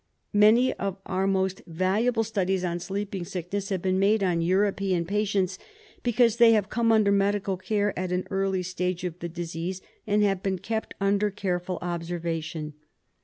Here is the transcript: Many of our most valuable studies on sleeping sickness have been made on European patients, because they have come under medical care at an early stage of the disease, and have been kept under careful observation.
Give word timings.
Many 0.33 0.73
of 0.73 0.97
our 1.05 1.27
most 1.27 1.61
valuable 1.67 2.23
studies 2.23 2.65
on 2.65 2.79
sleeping 2.79 3.23
sickness 3.23 3.69
have 3.69 3.83
been 3.83 3.99
made 3.99 4.23
on 4.23 4.41
European 4.41 5.05
patients, 5.05 5.59
because 6.01 6.37
they 6.37 6.53
have 6.53 6.71
come 6.71 6.91
under 6.91 7.11
medical 7.11 7.55
care 7.55 7.93
at 7.99 8.11
an 8.11 8.25
early 8.31 8.63
stage 8.63 9.03
of 9.03 9.19
the 9.19 9.29
disease, 9.29 9.79
and 10.07 10.23
have 10.23 10.41
been 10.41 10.57
kept 10.57 10.95
under 10.99 11.29
careful 11.29 11.77
observation. 11.83 12.73